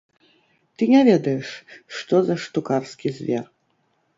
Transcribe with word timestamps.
Ты 0.77 0.83
не 0.93 1.01
ведаеш, 1.09 1.47
што 1.99 2.15
за 2.31 2.35
штукарскі 2.47 3.07
звер. 3.19 3.45